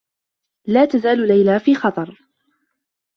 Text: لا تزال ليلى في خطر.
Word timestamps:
لا 0.67 0.85
تزال 0.85 1.27
ليلى 1.27 1.59
في 1.59 1.75
خطر. 1.75 2.21